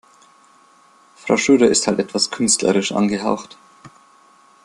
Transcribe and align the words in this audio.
Frau 1.15 1.37
Schröder 1.37 1.67
ist 1.69 1.85
halt 1.85 1.99
etwas 1.99 2.31
künstlerisch 2.31 2.91
angehaucht. 2.91 3.55